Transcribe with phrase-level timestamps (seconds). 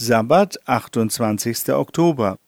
[0.00, 1.74] Sabbat, 28.
[1.74, 2.38] Oktober.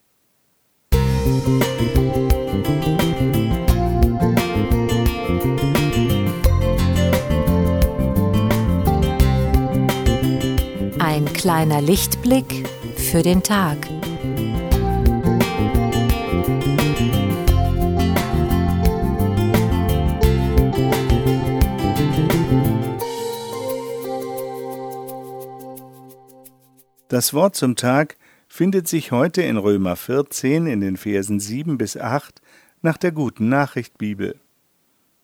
[11.00, 13.78] Ein kleiner Lichtblick für den Tag.
[27.10, 28.16] Das Wort zum Tag
[28.46, 32.40] findet sich heute in Römer 14 in den Versen 7 bis 8
[32.82, 34.38] nach der guten Nachricht Bibel.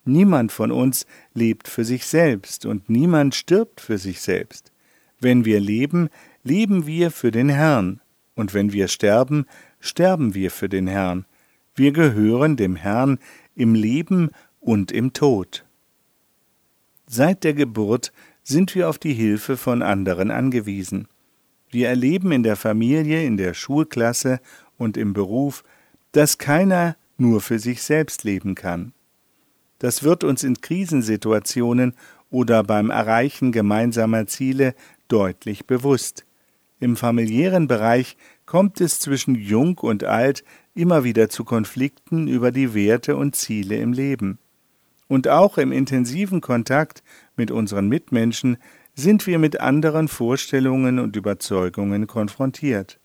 [0.04, 4.72] Niemand von uns lebt für sich selbst und niemand stirbt für sich selbst.
[5.20, 6.08] Wenn wir leben,
[6.42, 8.00] leben wir für den Herrn,
[8.34, 9.46] und wenn wir sterben,
[9.78, 11.24] sterben wir für den Herrn.
[11.76, 13.20] Wir gehören dem Herrn
[13.54, 15.64] im Leben und im Tod.
[17.06, 18.12] Seit der Geburt
[18.42, 21.06] sind wir auf die Hilfe von anderen angewiesen.
[21.70, 24.40] Wir erleben in der Familie, in der Schulklasse
[24.78, 25.64] und im Beruf,
[26.12, 28.92] dass keiner nur für sich selbst leben kann.
[29.78, 31.94] Das wird uns in Krisensituationen
[32.30, 34.74] oder beim Erreichen gemeinsamer Ziele
[35.08, 36.24] deutlich bewusst.
[36.80, 42.74] Im familiären Bereich kommt es zwischen Jung und Alt immer wieder zu Konflikten über die
[42.74, 44.38] Werte und Ziele im Leben.
[45.08, 47.02] Und auch im intensiven Kontakt
[47.36, 48.58] mit unseren Mitmenschen
[48.96, 52.98] sind wir mit anderen Vorstellungen und Überzeugungen konfrontiert.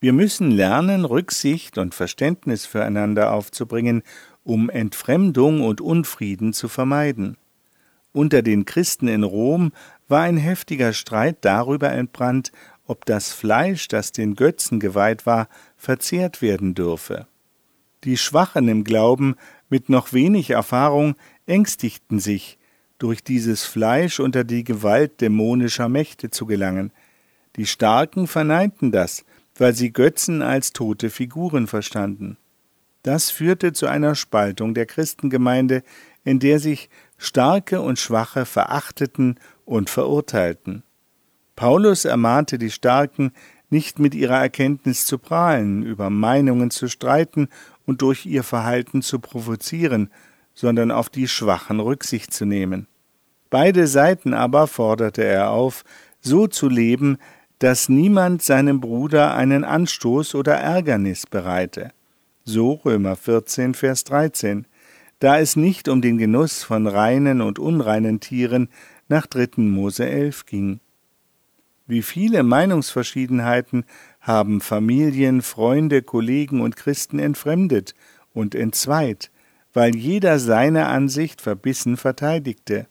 [0.00, 4.02] Wir müssen lernen, Rücksicht und Verständnis füreinander aufzubringen,
[4.42, 7.36] um Entfremdung und Unfrieden zu vermeiden.
[8.12, 9.70] Unter den Christen in Rom
[10.08, 12.50] war ein heftiger Streit darüber entbrannt,
[12.84, 17.28] ob das Fleisch, das den Götzen geweiht war, verzehrt werden dürfe.
[18.02, 19.36] Die Schwachen im Glauben
[19.68, 21.14] mit noch wenig Erfahrung
[21.46, 22.58] ängstigten sich,
[23.02, 26.92] durch dieses Fleisch unter die Gewalt dämonischer Mächte zu gelangen.
[27.56, 29.24] Die Starken verneinten das,
[29.56, 32.36] weil sie Götzen als tote Figuren verstanden.
[33.02, 35.82] Das führte zu einer Spaltung der Christengemeinde,
[36.22, 36.88] in der sich
[37.18, 40.84] Starke und Schwache verachteten und verurteilten.
[41.56, 43.32] Paulus ermahnte die Starken,
[43.68, 47.48] nicht mit ihrer Erkenntnis zu prahlen, über Meinungen zu streiten
[47.84, 50.08] und durch ihr Verhalten zu provozieren,
[50.54, 52.86] sondern auf die Schwachen Rücksicht zu nehmen.
[53.52, 55.84] Beide Seiten aber forderte er auf,
[56.22, 57.18] so zu leben,
[57.58, 61.92] dass niemand seinem Bruder einen Anstoß oder Ärgernis bereite.
[62.46, 64.66] So Römer 14, Vers 13,
[65.18, 68.70] da es nicht um den Genuss von reinen und unreinen Tieren
[69.08, 69.48] nach 3.
[69.58, 70.80] Mose 11 ging.
[71.86, 73.84] Wie viele Meinungsverschiedenheiten
[74.22, 77.94] haben Familien, Freunde, Kollegen und Christen entfremdet
[78.32, 79.30] und entzweit,
[79.74, 82.86] weil jeder seine Ansicht verbissen verteidigte.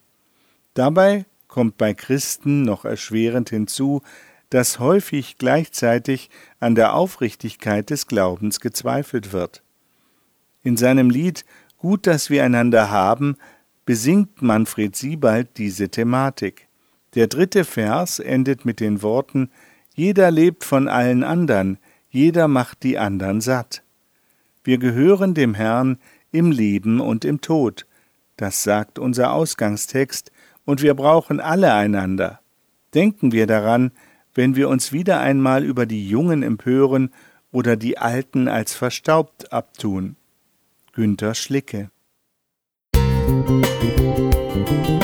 [0.74, 4.02] Dabei kommt bei Christen noch erschwerend hinzu,
[4.50, 9.62] dass häufig gleichzeitig an der Aufrichtigkeit des Glaubens gezweifelt wird.
[10.62, 11.44] In seinem Lied
[11.82, 13.36] Gut, dass wir einander haben,
[13.84, 16.68] besingt Manfred Siebald diese Thematik.
[17.16, 19.50] Der dritte Vers endet mit den Worten
[19.94, 21.78] Jeder lebt von allen andern,
[22.08, 23.82] jeder macht die andern satt.
[24.62, 25.98] Wir gehören dem Herrn
[26.30, 27.84] im Leben und im Tod.
[28.36, 30.30] Das sagt unser Ausgangstext,
[30.64, 32.40] und wir brauchen alle einander.
[32.94, 33.92] Denken wir daran,
[34.34, 37.10] wenn wir uns wieder einmal über die Jungen empören
[37.50, 40.16] oder die Alten als verstaubt abtun.
[40.92, 41.90] Günter Schlicke
[43.42, 45.01] Musik